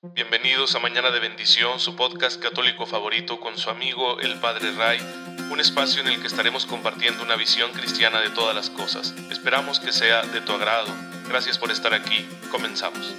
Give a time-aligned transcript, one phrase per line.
[0.00, 5.00] Bienvenidos a Mañana de Bendición, su podcast católico favorito con su amigo el Padre Ray,
[5.50, 9.12] un espacio en el que estaremos compartiendo una visión cristiana de todas las cosas.
[9.28, 10.86] Esperamos que sea de tu agrado.
[11.28, 12.28] Gracias por estar aquí.
[12.52, 13.12] Comenzamos.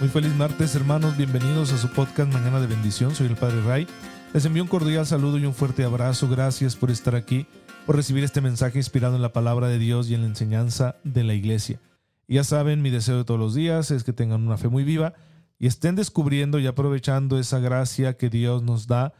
[0.00, 1.16] Muy feliz martes, hermanos.
[1.16, 3.14] Bienvenidos a su podcast Mañana de Bendición.
[3.14, 3.86] Soy el Padre Ray.
[4.34, 6.28] Les envío un cordial saludo y un fuerte abrazo.
[6.28, 7.46] Gracias por estar aquí,
[7.86, 11.22] por recibir este mensaje inspirado en la palabra de Dios y en la enseñanza de
[11.22, 11.78] la iglesia.
[12.26, 15.14] ya saben, mi deseo de todos los días es que tengan una fe muy viva
[15.60, 19.14] y estén descubriendo y aprovechando esa gracia que Dios nos da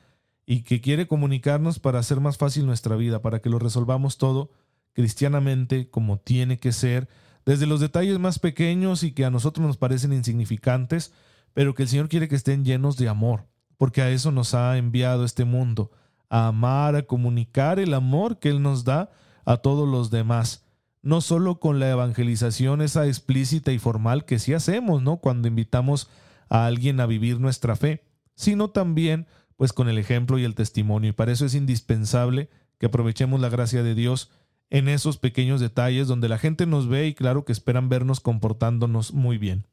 [0.46, 4.50] y que quiere comunicarnos para hacer más fácil nuestra vida, para que lo resolvamos todo
[4.94, 7.08] cristianamente como tiene que ser
[7.46, 11.12] desde los detalles más pequeños y que a nosotros nos parecen insignificantes,
[11.52, 13.46] pero que el Señor quiere que estén llenos de amor,
[13.77, 15.91] porque a eso nos ha enviado este mundo,
[16.28, 19.10] a amar, a comunicar el amor que Él nos da
[19.45, 20.64] a todos los demás,
[21.03, 25.19] no solo con la evangelización esa explícita y formal que sí hacemos, ¿no?
[25.19, 26.08] Cuando invitamos
[26.48, 31.11] a alguien a vivir nuestra fe, sino también pues con el ejemplo y el testimonio,
[31.11, 34.31] y para eso es indispensable que aprovechemos la gracia de Dios
[34.70, 39.12] en esos pequeños detalles donde la gente nos ve y claro que esperan vernos comportándonos
[39.12, 39.66] muy bien.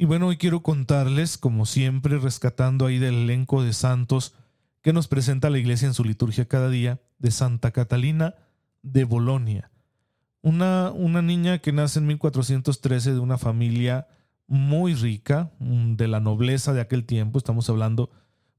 [0.00, 4.32] Y bueno, hoy quiero contarles, como siempre, rescatando ahí del elenco de santos
[4.80, 8.36] que nos presenta la iglesia en su liturgia cada día, de Santa Catalina
[8.82, 9.72] de Bolonia.
[10.40, 14.06] Una, una niña que nace en 1413 de una familia
[14.46, 18.08] muy rica, mm, de la nobleza de aquel tiempo, estamos hablando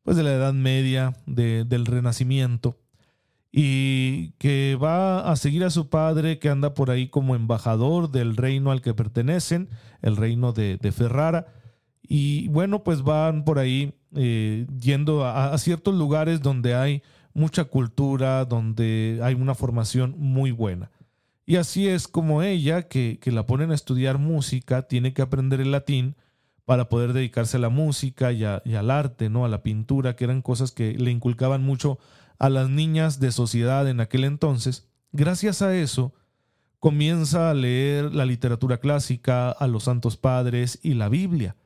[0.04, 2.78] pues de la Edad Media, del Renacimiento,
[3.52, 8.38] y que va a seguir a su padre que anda por ahí como embajador del
[8.38, 9.70] reino al que pertenecen,
[10.02, 11.48] el reino de, Ferrara.
[12.04, 17.02] Y bueno, pues van por ahí eh, yendo a, ciertos lugares donde hay
[17.34, 20.92] mucha cultura, donde hay una formación muy buena.
[21.46, 25.60] Y así es como ella, que, que la ponen a estudiar música, tiene que aprender
[25.60, 26.16] el latín
[26.66, 29.44] para poder dedicarse a la música y, y al arte, ¿no?
[29.44, 31.98] a la pintura, que eran cosas que le inculcaban mucho
[32.40, 36.14] a las niñas de sociedad en aquel entonces, gracias a eso
[36.80, 41.58] comienza a leer la literatura clásica, a los santos padres y la Biblia,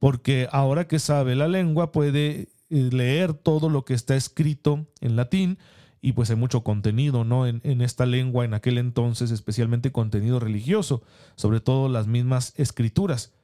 [0.00, 5.14] porque ahora que sabe la lengua puede eh, leer todo lo que está escrito en
[5.14, 5.58] latín
[6.00, 7.46] y pues hay mucho contenido ¿no?
[7.46, 11.02] en, en esta lengua en aquel entonces, especialmente contenido religioso,
[11.36, 13.34] sobre todo las mismas escrituras.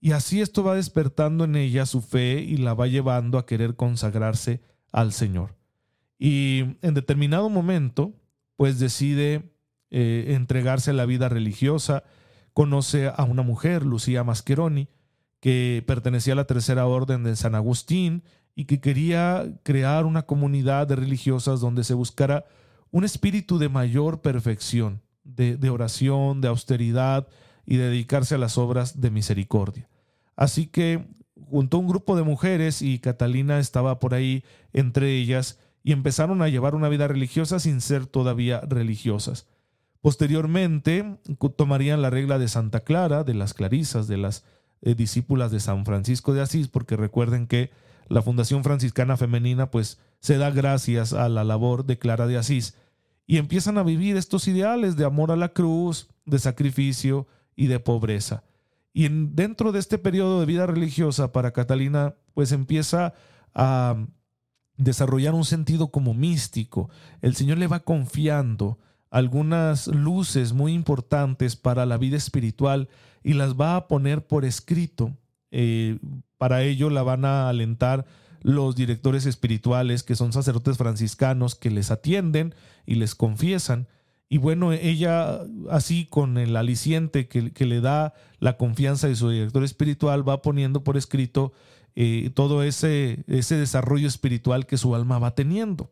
[0.00, 3.76] Y así esto va despertando en ella su fe y la va llevando a querer
[3.76, 4.62] consagrarse
[4.92, 5.54] al Señor.
[6.18, 8.14] Y en determinado momento,
[8.56, 9.52] pues decide
[9.90, 12.04] eh, entregarse a la vida religiosa,
[12.52, 14.88] conoce a una mujer, Lucía Mascheroni,
[15.40, 18.24] que pertenecía a la tercera orden de San Agustín
[18.54, 22.46] y que quería crear una comunidad de religiosas donde se buscara
[22.90, 27.28] un espíritu de mayor perfección, de, de oración, de austeridad
[27.66, 29.88] y de dedicarse a las obras de misericordia.
[30.34, 31.06] Así que
[31.50, 36.48] juntó un grupo de mujeres y Catalina estaba por ahí entre ellas y empezaron a
[36.48, 39.46] llevar una vida religiosa sin ser todavía religiosas.
[40.00, 41.20] Posteriormente
[41.56, 44.44] tomarían la regla de Santa Clara, de las clarisas, de las
[44.82, 47.70] eh, discípulas de San Francisco de Asís, porque recuerden que
[48.08, 52.76] la Fundación Franciscana Femenina pues se da gracias a la labor de Clara de Asís
[53.24, 57.78] y empiezan a vivir estos ideales de amor a la cruz, de sacrificio y de
[57.78, 58.42] pobreza.
[58.92, 63.14] Y dentro de este periodo de vida religiosa para Catalina pues empieza
[63.54, 64.04] a
[64.76, 66.90] desarrollar un sentido como místico.
[67.22, 68.78] El Señor le va confiando
[69.10, 72.88] algunas luces muy importantes para la vida espiritual
[73.22, 75.16] y las va a poner por escrito.
[75.50, 75.98] Eh,
[76.38, 78.04] para ello la van a alentar
[78.42, 82.54] los directores espirituales, que son sacerdotes franciscanos, que les atienden
[82.84, 83.88] y les confiesan.
[84.28, 89.30] Y bueno, ella así con el aliciente que, que le da la confianza de su
[89.30, 91.52] director espiritual, va poniendo por escrito
[91.96, 95.90] eh, todo ese, ese desarrollo espiritual que su alma va teniendo.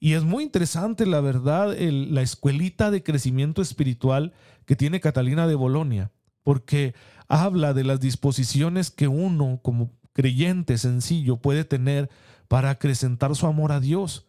[0.00, 4.32] Y es muy interesante, la verdad, la escuelita de crecimiento espiritual
[4.64, 6.10] que tiene Catalina de Bolonia,
[6.42, 6.94] porque
[7.28, 12.10] habla de las disposiciones que uno como creyente sencillo puede tener
[12.48, 14.26] para acrecentar su amor a Dios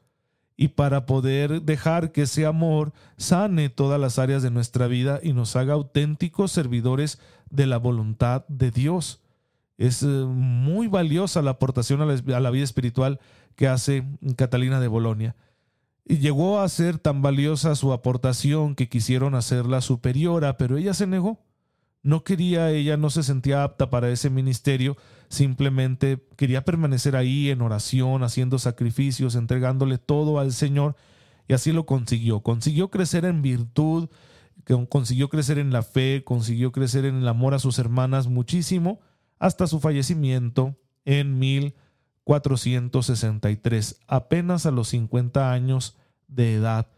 [0.57, 5.33] y para poder dejar que ese amor sane todas las áreas de nuestra vida y
[5.33, 9.20] nos haga auténticos servidores de la voluntad de Dios.
[9.81, 13.19] Es eh, muy valiosa la aportación a la, vida espiritual
[13.55, 14.05] que hace
[14.35, 15.35] Catalina de Bolonia.
[16.05, 21.07] Y llegó a ser tan valiosa su aportación que quisieron hacerla superiora, pero ella se
[21.07, 21.39] negó.
[22.03, 24.97] No quería ella, no se sentía apta para ese ministerio,
[25.29, 30.95] simplemente quería permanecer ahí en oración, haciendo sacrificios, entregándole todo al Señor,
[31.47, 32.41] y así lo consiguió.
[32.41, 34.09] Consiguió crecer en virtud,
[34.89, 38.99] consiguió crecer en la fe, consiguió crecer en el amor a sus hermanas muchísimo,
[39.41, 45.97] hasta su fallecimiento en 1463, apenas a los 50 años
[46.27, 46.89] de edad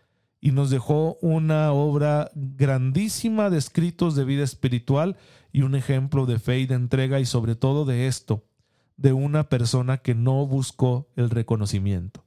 [0.42, 5.16] y nos dejó una obra grandísima de escritos de vida espiritual
[5.54, 8.44] y un ejemplo de fe y de entrega y sobre todo de esto,
[8.98, 12.26] de una persona que no buscó el reconocimiento,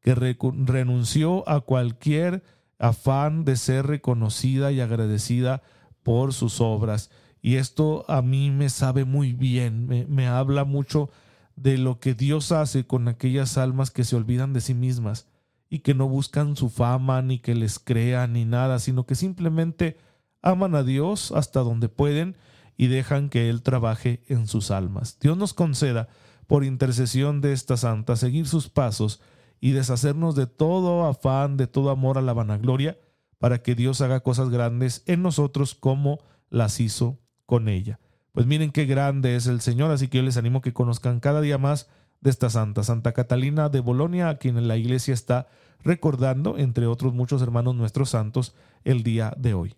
[0.00, 2.42] que renunció a cualquier
[2.78, 5.60] afán de ser reconocida y agradecida
[6.02, 7.10] por sus obras.
[7.40, 11.10] Y esto a mí me sabe muy bien, me, habla mucho
[11.56, 15.28] de lo que Dios hace con aquellas almas que se olvidan de sí mismas
[15.70, 19.98] y que no buscan su fama, ni que les crean, ni nada, sino que simplemente
[20.42, 22.36] aman a Dios hasta donde pueden
[22.76, 25.18] y dejan que Él trabaje en sus almas.
[25.20, 26.08] Dios nos conceda,
[26.46, 29.20] por intercesión de esta santa, seguir sus pasos
[29.60, 32.98] y deshacernos de todo afán, de todo amor a la vanagloria,
[33.38, 37.18] para que Dios haga cosas grandes en nosotros como las hizo
[37.48, 37.98] con ella.
[38.32, 41.40] Pues miren qué grande es el Señor, así que yo les animo que conozcan cada
[41.40, 41.88] día más
[42.20, 45.48] de esta santa, Santa Catalina de Bolonia, a quien la iglesia está
[45.82, 48.54] recordando, entre otros muchos hermanos nuestros santos,
[48.84, 49.76] el día de hoy.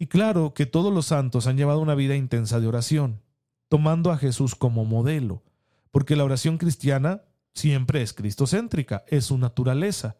[0.00, 3.20] Y claro que todos los santos han llevado una vida intensa de oración,
[3.68, 5.44] tomando a Jesús como modelo,
[5.92, 7.22] porque la oración cristiana
[7.54, 10.16] siempre es cristocéntrica, es su naturaleza.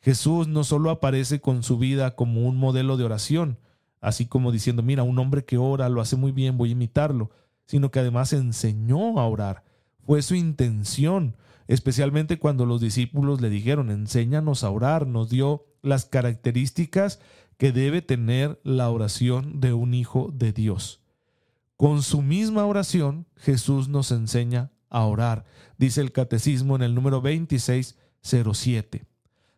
[0.00, 3.60] Jesús no solo aparece con su vida como un modelo de oración,
[4.02, 7.30] así como diciendo, mira, un hombre que ora lo hace muy bien, voy a imitarlo,
[7.64, 9.64] sino que además enseñó a orar,
[10.04, 11.36] fue su intención,
[11.68, 17.20] especialmente cuando los discípulos le dijeron, enséñanos a orar, nos dio las características
[17.56, 21.00] que debe tener la oración de un hijo de Dios.
[21.76, 25.44] Con su misma oración, Jesús nos enseña a orar,
[25.78, 29.06] dice el catecismo en el número 2607.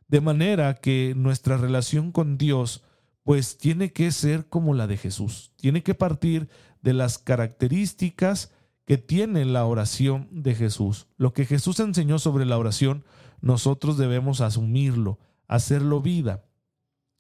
[0.09, 2.85] De manera que nuestra relación con Dios
[3.25, 6.49] pues tiene que ser como la de Jesús, tiene que partir
[6.83, 8.53] de las características
[8.85, 11.07] que tiene la oración de Jesús.
[11.17, 13.05] Lo que Jesús enseñó sobre la oración,
[13.41, 15.19] nosotros debemos asumirlo,
[15.49, 16.45] hacerlo vida,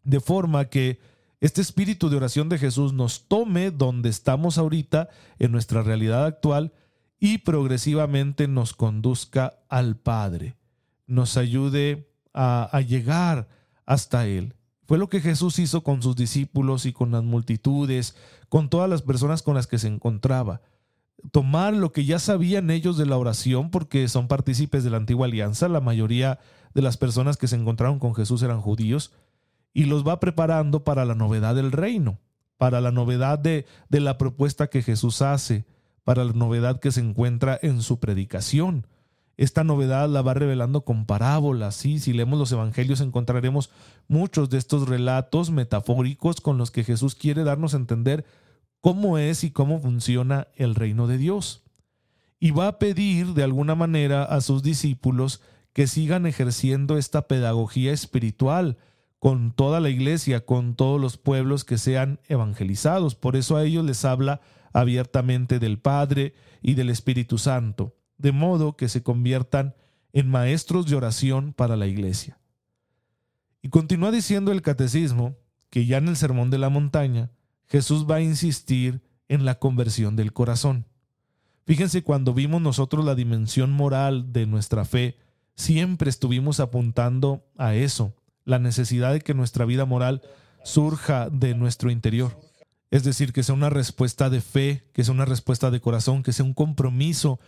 [0.02, 1.00] de forma que
[1.40, 5.08] este espíritu de oración de Jesús nos tome donde estamos ahorita
[5.38, 6.72] en nuestra realidad actual
[7.18, 10.56] y progresivamente nos conduzca al Padre,
[11.06, 13.48] nos ayude a, a llegar
[13.86, 14.54] hasta Él.
[14.86, 18.16] Fue lo que Jesús hizo con sus discípulos y con las multitudes,
[18.48, 20.60] con todas las personas con las que se encontraba
[21.30, 25.26] tomar lo que ya sabían ellos de la oración, porque son partícipes de la antigua
[25.26, 26.38] alianza, la mayoría
[26.74, 29.12] de las personas que se encontraron con Jesús eran judíos,
[29.72, 32.20] y los va preparando para la novedad del reino,
[32.58, 35.64] para la novedad de, de la propuesta que Jesús hace,
[36.04, 38.86] para la novedad que se encuentra en su predicación.
[39.36, 41.98] Esta novedad la va revelando con parábolas, ¿sí?
[41.98, 43.70] Si leemos los evangelios encontraremos
[44.06, 48.24] muchos de estos relatos metafóricos con los que Jesús quiere darnos a entender
[48.80, 51.62] cómo es y cómo funciona el reino de Dios.
[52.38, 55.40] Y va a pedir de alguna manera a sus discípulos
[55.72, 58.76] que sigan ejerciendo esta pedagogía espiritual
[59.18, 63.14] con toda la iglesia, con todos los pueblos que sean evangelizados.
[63.14, 64.42] Por eso a ellos les habla
[64.74, 69.74] abiertamente del Padre y del Espíritu Santo, de modo que se conviertan
[70.12, 72.38] en maestros de oración para la iglesia.
[73.62, 75.36] Y continúa diciendo el catecismo
[75.70, 77.30] que ya en el Sermón de la Montaña,
[77.66, 80.86] Jesús va a insistir en la conversión del corazón.
[81.66, 85.16] Fíjense, cuando vimos nosotros la dimensión moral de nuestra fe,
[85.56, 90.22] siempre estuvimos apuntando a eso, la necesidad de que nuestra vida moral
[90.62, 92.38] surja de nuestro interior.
[92.90, 96.32] Es decir, que sea una respuesta de fe, que sea una respuesta de corazón, que
[96.32, 97.40] sea un compromiso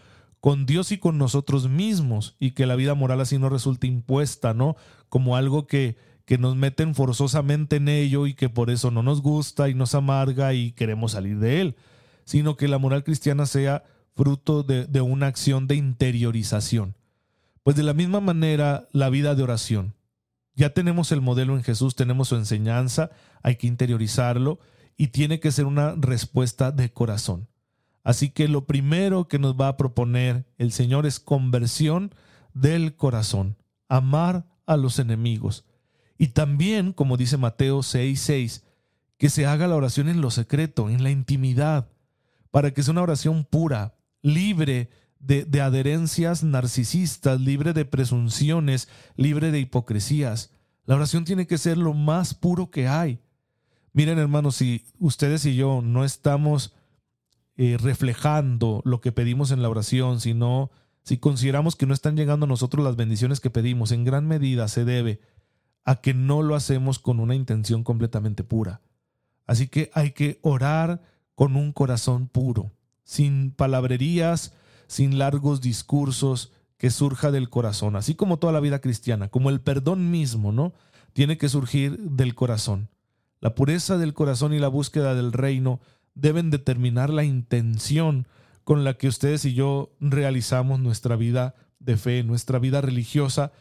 [0.46, 4.54] con Dios y con nosotros mismos y que la vida moral así no resulte impuesta,
[4.54, 4.76] ¿no?
[5.08, 9.22] Como algo que, que nos meten forzosamente en ello y que por eso no nos
[9.22, 11.76] gusta y nos amarga y queremos salir de él,
[12.24, 13.82] sino que la moral cristiana sea
[14.14, 16.94] fruto de, de una acción de interiorización.
[17.64, 19.94] Pues de la misma manera, la vida de oración.
[20.54, 23.10] Ya tenemos el modelo en Jesús, tenemos su enseñanza,
[23.42, 24.60] hay que interiorizarlo
[24.96, 27.48] y tiene que ser una respuesta de corazón.
[28.06, 32.14] Así que lo primero que nos va a proponer el Señor es conversión
[32.54, 33.56] del corazón,
[33.88, 35.64] amar a los enemigos,
[36.16, 38.62] y también, como dice Mateo 6:6,
[39.18, 41.88] que se haga la oración en lo secreto, en la intimidad,
[42.52, 49.50] para que sea una oración pura, libre de, de adherencias narcisistas, libre de presunciones, libre
[49.50, 50.52] de hipocresías.
[50.84, 53.18] La oración tiene que ser lo más puro que hay.
[53.92, 56.72] Miren hermanos, si ustedes y yo no estamos
[57.56, 60.70] eh, reflejando lo que pedimos en la oración, sino
[61.02, 64.68] si consideramos que no están llegando a nosotros las bendiciones que pedimos, en gran medida
[64.68, 65.20] se debe
[65.84, 68.80] a que no lo hacemos con una intención completamente pura.
[69.46, 71.00] Así que hay que orar
[71.34, 72.72] con un corazón puro,
[73.04, 74.52] sin palabrerías,
[74.88, 79.60] sin largos discursos, que surja del corazón, así como toda la vida cristiana, como el
[79.60, 80.74] perdón mismo, ¿no?
[81.12, 82.90] Tiene que surgir del corazón.
[83.40, 85.80] La pureza del corazón y la búsqueda del reino
[86.16, 88.26] deben determinar la intención
[88.64, 93.52] con la que ustedes y yo realizamos nuestra vida de fe, nuestra vida religiosa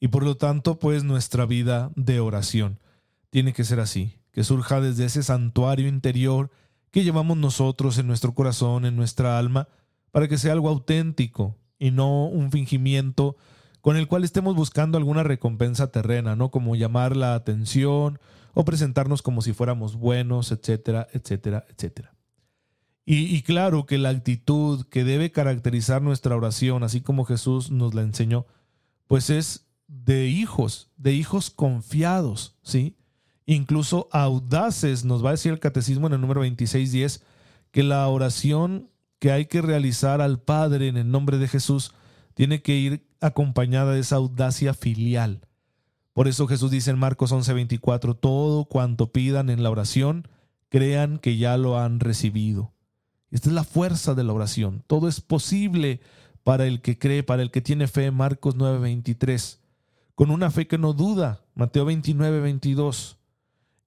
[0.00, 2.80] y por lo tanto pues nuestra vida de oración.
[3.28, 6.50] Tiene que ser así, que surja desde ese santuario interior
[6.90, 9.68] que llevamos nosotros en nuestro corazón, en nuestra alma,
[10.12, 13.36] para que sea algo auténtico, y no un fingimiento
[13.84, 16.50] con el cual estemos buscando alguna recompensa terrena, ¿no?
[16.50, 18.18] Como llamar la atención
[18.54, 22.14] o presentarnos como si fuéramos buenos, etcétera, etcétera, etcétera.
[23.04, 28.00] Y, claro que la actitud que debe caracterizar nuestra oración, así como Jesús nos la
[28.00, 28.46] enseñó,
[29.06, 32.96] pues es de hijos, de hijos confiados, ¿sí?
[33.44, 37.20] Incluso audaces, nos va a decir el catecismo en el número 26.10,
[37.70, 38.88] que la oración
[39.18, 41.92] que hay que realizar al Padre en el nombre de Jesús
[42.32, 45.46] tiene que ir acompañada de esa audacia filial.
[46.12, 50.28] Por eso Jesús dice en Marcos 11:24, todo cuanto pidan en la oración,
[50.68, 52.72] crean que ya lo han recibido.
[53.30, 54.84] Esta es la fuerza de la oración.
[54.86, 56.00] Todo es posible
[56.44, 59.60] para el que cree, para el que tiene fe, Marcos 9:23,
[60.14, 63.16] con una fe que no duda, Mateo 29:22.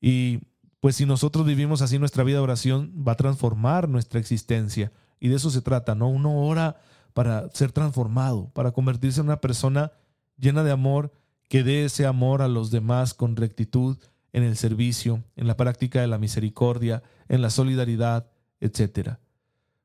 [0.01, 0.39] Y
[0.79, 4.91] pues si nosotros vivimos así nuestra vida de oración, va a transformar nuestra existencia.
[5.19, 6.09] Y de eso se trata, ¿no?
[6.09, 6.81] Uno ora
[7.17, 9.91] para ser transformado, para convertirse en una persona
[10.37, 11.11] llena de amor,
[11.49, 13.97] que dé ese amor a los demás con rectitud
[14.33, 18.27] en el servicio, en la práctica de la misericordia, en la solidaridad,
[18.59, 19.15] etc.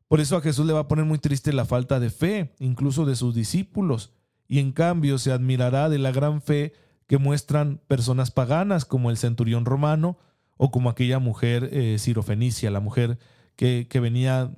[0.08, 3.06] Por eso a Jesús le va a poner muy triste la falta de fe, incluso
[3.06, 4.12] de sus discípulos,
[4.46, 6.74] y en cambio se admirará de la gran fe
[7.06, 10.18] que muestran personas paganas como el centurión romano
[10.58, 13.18] o como aquella mujer eh, cirofenicia, la mujer
[13.56, 14.52] que, que venía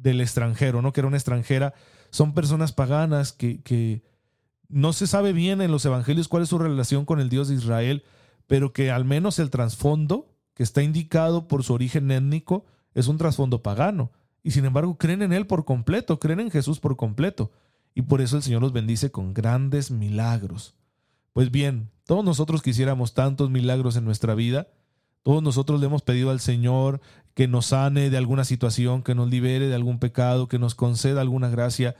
[0.00, 0.92] del extranjero, ¿no?
[0.92, 1.74] Que era una extranjera.
[2.10, 4.02] Son personas paganas que, que
[4.68, 7.54] no se sabe bien en los evangelios cuál es su relación con el Dios de
[7.54, 8.04] Israel,
[8.46, 12.64] pero que al menos el trasfondo que está indicado por su origen étnico
[12.94, 14.12] es un trasfondo pagano.
[14.42, 17.52] Y sin embargo creen en Él por completo, creen en Jesús por completo.
[17.94, 20.74] Y por eso el Señor los bendice con grandes milagros.
[21.32, 24.68] Pues bien, todos nosotros quisiéramos tantos milagros en nuestra vida,
[25.22, 27.00] todos nosotros le hemos pedido al Señor
[27.34, 31.20] que nos sane de alguna situación, que nos libere de algún pecado, que nos conceda
[31.20, 31.96] alguna gracia.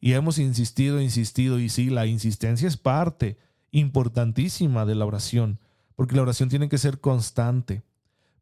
[0.00, 3.38] Y hemos insistido, insistido, y sí, la insistencia es parte
[3.70, 5.58] importantísima de la oración,
[5.96, 7.82] porque la oración tiene que ser constante,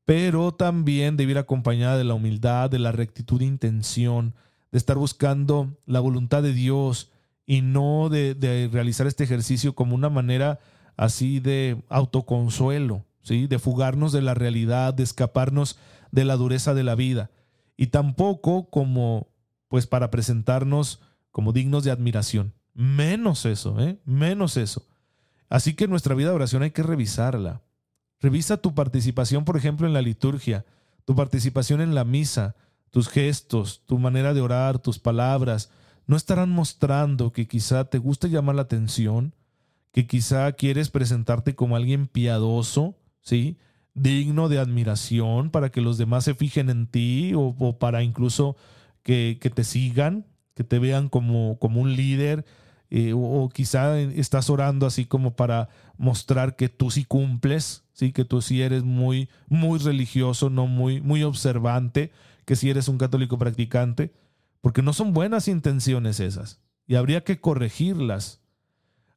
[0.05, 4.35] pero también debe ir acompañada de la humildad, de la rectitud de intención,
[4.73, 7.12] de estar buscando la voluntad de Dios
[7.47, 10.59] y no de, de realizar este ejercicio como una manera
[10.97, 13.47] así de autoconsuelo, ¿sí?
[13.47, 15.79] de fugarnos de la realidad, de escaparnos
[16.11, 17.31] de la dureza de la vida,
[17.76, 19.29] y tampoco como
[19.69, 21.00] pues para presentarnos
[21.31, 22.52] como dignos de admiración.
[22.75, 23.99] Menos eso, ¿eh?
[24.05, 24.87] menos eso.
[25.49, 27.62] Así que nuestra vida de oración hay que revisarla.
[28.21, 30.64] Revisa tu participación, por ejemplo, en la liturgia,
[31.05, 32.55] tu participación en la misa,
[32.91, 35.71] tus gestos, tu manera de orar, tus palabras,
[36.07, 39.35] ¿no estarán mostrando que quizá te gusta llamar la atención,
[39.93, 43.57] que quizá quieres presentarte como alguien piadoso, ¿sí?
[43.95, 48.57] digno de admiración para que los demás se fijen en ti o, para incluso
[49.02, 52.45] que, te sigan, que te vean como, como un líder
[52.91, 58.12] eh, o, quizá estás orando así como para mostrar que tú sí cumples, ¿sí?
[58.12, 62.12] que tú sí eres muy, muy religioso, no muy, muy observante,
[62.45, 64.12] que sí eres un católico practicante,
[64.61, 68.41] porque no son buenas intenciones esas y habría que corregirlas.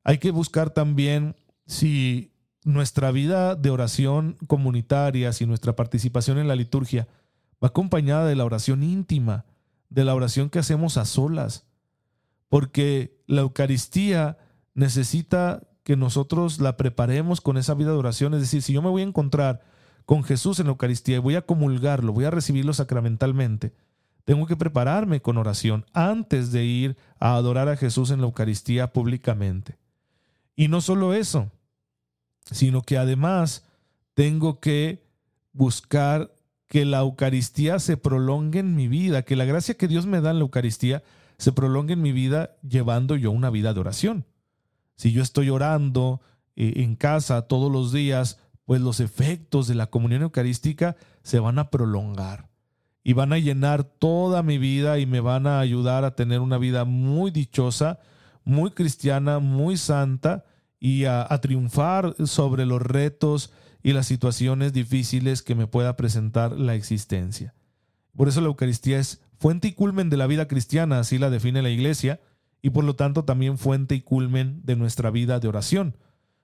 [0.04, 1.36] Hay que buscar también
[1.66, 2.32] si
[2.66, 7.08] nuestra vida de oración comunitaria, si nuestra participación en la liturgia
[7.64, 9.46] va acompañada de la oración íntima,
[9.90, 11.68] de la oración que hacemos a solas,
[12.50, 14.40] porque la Eucaristía
[14.74, 18.90] necesita que nosotros la preparemos con esa vida de oración, es decir, si yo me
[18.90, 19.62] voy a encontrar
[20.06, 23.74] con Jesús en la Eucaristía y voy a comulgarlo, voy a recibirlo sacramentalmente,
[24.26, 28.92] tengo que prepararme con oración antes de ir a adorar a Jesús en la Eucaristía
[28.92, 29.78] públicamente.
[30.56, 31.52] Y no solo eso,
[32.52, 33.66] sino que además
[34.14, 35.04] tengo que
[35.54, 36.32] buscar
[36.68, 40.32] que la Eucaristía se prolongue en mi vida, que la gracia que Dios me da
[40.32, 41.04] en la Eucaristía
[41.38, 44.26] se prolongue en mi vida llevando yo una vida de oración.
[44.96, 46.22] Si yo estoy orando
[46.56, 51.60] eh, en casa todos los días pues los efectos de la comunión eucarística se van
[51.60, 52.50] a prolongar
[53.04, 56.58] y van a llenar toda mi vida y me van a ayudar a tener una
[56.58, 58.00] vida muy dichosa,
[58.44, 60.46] muy cristiana, muy santa
[60.86, 63.52] y a, triunfar sobre los retos
[63.82, 67.56] y las situaciones difíciles que me pueda presentar la existencia.
[68.16, 71.64] Por eso la Eucaristía es fuente y culmen de la vida cristiana, así la define
[71.64, 72.22] la Iglesia,
[72.62, 75.98] y por lo tanto también fuente y culmen de nuestra vida de oración.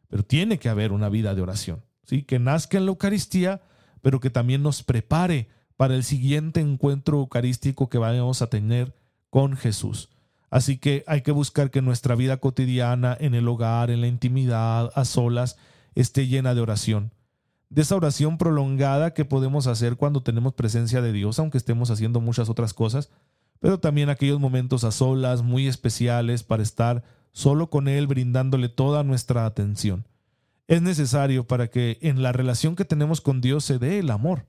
[0.07, 2.23] Pero tiene que haber una vida de oración, ¿sí?
[2.23, 3.61] que nazca en la Eucaristía,
[4.01, 8.95] pero que también nos prepare para el siguiente encuentro eucarístico que vamos a tener
[9.29, 10.09] con Jesús.
[10.51, 14.91] Así que hay que buscar que nuestra vida cotidiana, en el hogar, en la intimidad,
[14.93, 15.57] a solas,
[15.95, 17.13] esté llena de oración.
[17.69, 22.19] De esa oración prolongada que podemos hacer cuando tenemos presencia de Dios, aunque estemos haciendo
[22.19, 23.09] muchas otras cosas,
[23.61, 29.05] pero también aquellos momentos a solas muy especiales para estar solo con Él, brindándole toda
[29.05, 30.05] nuestra atención.
[30.67, 34.45] Es necesario para que en la relación que tenemos con Dios se dé el amor.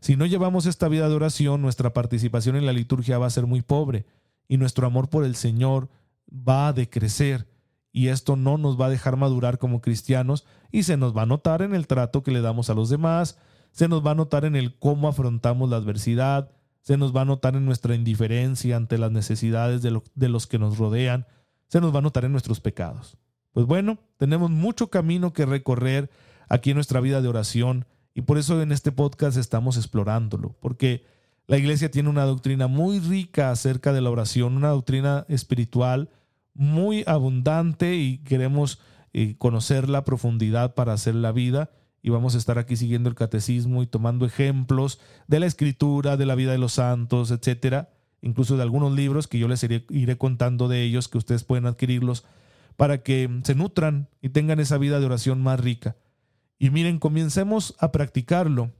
[0.00, 3.46] Si no llevamos esta vida de oración, nuestra participación en la liturgia va a ser
[3.46, 4.06] muy pobre
[4.48, 5.88] y nuestro amor por el Señor
[6.30, 7.48] va a decrecer
[7.92, 11.26] y esto no nos va a dejar madurar como cristianos y se nos va a
[11.26, 13.38] notar en el trato que le damos a los demás,
[13.72, 16.50] se nos va a notar en el cómo afrontamos la adversidad,
[16.82, 20.58] se nos va a notar en nuestra indiferencia ante las necesidades de, de los que
[20.58, 21.26] nos rodean,
[21.68, 23.16] se nos va a notar en nuestros pecados.
[23.52, 26.10] Pues bueno, tenemos mucho camino que recorrer
[26.48, 31.04] aquí en nuestra vida de oración y por eso en este podcast estamos explorándolo, porque
[31.46, 36.10] la iglesia tiene una doctrina muy rica acerca de la oración, una doctrina espiritual
[36.54, 38.80] muy abundante y queremos
[39.12, 41.70] eh, conocer la profundidad para hacer la vida
[42.02, 46.26] y vamos a estar aquí siguiendo el catecismo y tomando ejemplos de la escritura, de
[46.26, 47.90] la vida de los santos, etcétera,
[48.22, 51.66] incluso de algunos libros que yo les iré, iré contando de ellos, que ustedes pueden
[51.66, 52.24] adquirirlos
[52.76, 55.96] para que se nutran y tengan esa vida de oración más rica.
[56.58, 58.72] Y miren, comencemos a practicarlo,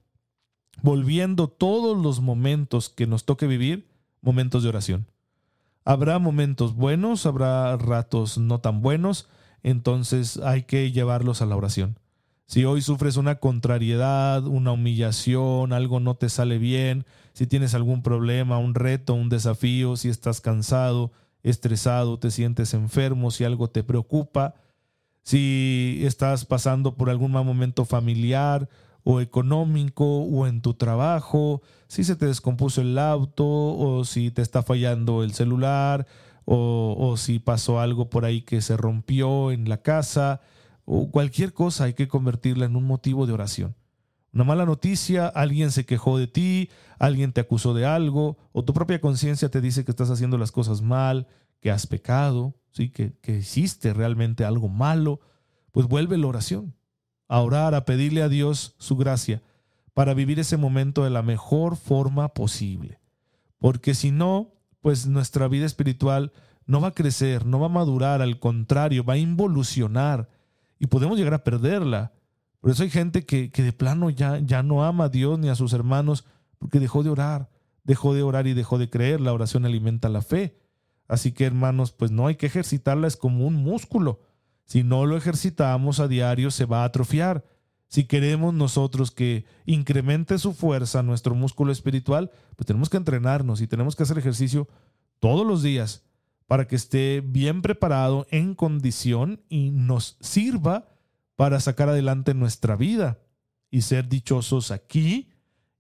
[0.83, 3.89] volviendo todos los momentos que nos toque vivir,
[4.21, 5.07] momentos de oración.
[5.85, 9.29] Habrá momentos buenos, habrá ratos no tan buenos,
[9.63, 11.99] entonces hay que llevarlos a la oración.
[12.47, 18.03] Si hoy sufres una contrariedad, una humillación, algo no te sale bien, si tienes algún
[18.03, 23.83] problema, un reto, un desafío, si estás cansado, estresado, te sientes enfermo, si algo te
[23.83, 24.55] preocupa,
[25.23, 28.69] si estás pasando por algún mal momento familiar
[29.09, 34.43] o económico o en tu trabajo, si se te descompuso el auto o si te
[34.43, 36.09] está fallando el celular
[36.45, 40.41] o, si pasó algo por ahí que se rompió en la casa,
[40.85, 43.77] o cualquier cosa hay que convertirla en un motivo de oración.
[44.33, 48.75] Una mala noticia, alguien se quejó de ti, alguien te acusó de algo, o tu
[48.75, 51.29] propia conciencia te dice que estás haciendo las cosas mal,
[51.61, 52.91] que has pecado, ¿sí?
[52.91, 55.21] que, que hiciste realmente algo malo,
[55.71, 56.75] pues vuelve la oración,
[57.29, 59.43] a orar, a pedirle a Dios su gracia
[59.95, 63.01] para vivir ese momento de la mejor forma posible.
[63.59, 66.33] Porque si no, pues nuestra vida espiritual
[66.67, 70.29] no va a crecer, no va a madurar, al contrario, va a involucionar
[70.79, 72.13] y podemos llegar a perderla.
[72.61, 75.49] Por eso hay gente que, que de plano ya, ya no ama a Dios ni
[75.49, 76.25] a sus hermanos
[76.59, 77.49] porque dejó de orar,
[77.85, 79.21] dejó de orar y dejó de creer.
[79.21, 80.59] La oración alimenta la fe.
[81.09, 84.21] Así que hermanos, pues no hay que ejercitarla, es como un músculo.
[84.67, 87.45] Si no lo ejercitamos a diario se va a atrofiar.
[87.89, 93.69] Si queremos nosotros que incremente su fuerza nuestro músculo espiritual, pues tenemos que entrenarnos y
[93.69, 94.69] tenemos que hacer ejercicio
[95.21, 96.03] todos los días
[96.49, 100.89] para que esté bien preparado, en condición y nos sirva
[101.37, 103.19] para sacar adelante nuestra vida
[103.71, 105.31] y ser dichosos aquí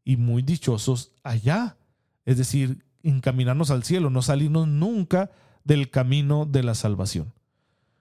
[0.04, 1.76] y muy dichosos allá.
[2.24, 5.30] Es decir, encaminarnos al cielo, no salirnos nunca
[5.64, 7.35] del camino de la salvación.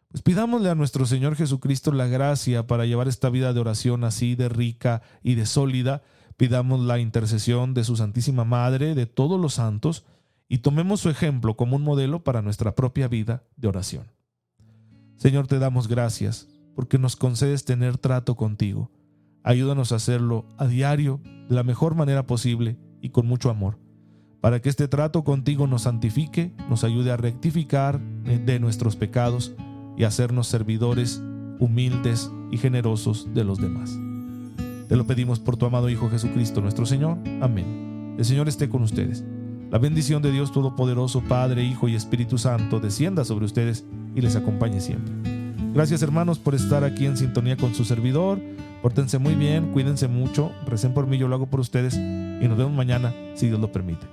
[0.10, 4.36] Pues pidámosle a nuestro Señor Jesucristo la gracia para llevar esta vida de oración así
[4.36, 6.04] de rica y de sólida.
[6.38, 10.06] Pidamos la intercesión de su Santísima Madre, de todos los santos,
[10.48, 14.12] y tomemos su ejemplo como un modelo para nuestra propia vida de oración.
[15.18, 18.92] Señor, te damos gracias porque nos concedes tener trato contigo.
[19.44, 23.80] Ayúdanos a hacerlo a diario de la mejor manera posible y con mucho amor,
[24.42, 29.54] para que este trato contigo nos santifique, nos ayude a rectificar de nuestros pecados
[29.98, 31.22] y hacernos servidores
[31.60, 33.98] humildes y generosos de los demás.
[34.88, 37.18] Te lo pedimos por tu amado Hijo Jesucristo nuestro Señor.
[37.42, 38.16] Amén.
[38.18, 39.24] El Señor esté con ustedes
[39.72, 43.84] la bendición de Dios Todopoderoso, Padre, Hijo y Espíritu Santo, descienda sobre ustedes
[44.16, 45.14] y les acompañe siempre.
[45.74, 48.40] Gracias hermanos por estar aquí en sintonía con su servidor.
[48.82, 52.58] Pórtense muy bien, cuídense mucho, recen por mí, yo lo hago por ustedes y nos
[52.58, 54.06] vemos mañana si Dios lo permite.